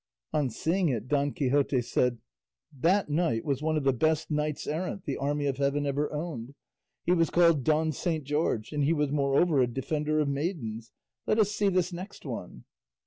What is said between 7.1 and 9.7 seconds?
was called Don Saint George, and he was moreover a